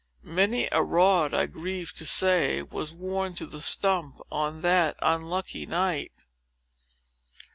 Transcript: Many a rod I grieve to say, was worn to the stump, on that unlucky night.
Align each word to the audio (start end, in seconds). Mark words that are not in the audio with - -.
Many 0.23 0.67
a 0.71 0.81
rod 0.81 1.31
I 1.35 1.45
grieve 1.45 1.93
to 1.93 2.07
say, 2.07 2.63
was 2.63 2.91
worn 2.91 3.35
to 3.35 3.45
the 3.45 3.61
stump, 3.61 4.19
on 4.31 4.61
that 4.63 4.97
unlucky 4.99 5.67
night. 5.67 6.25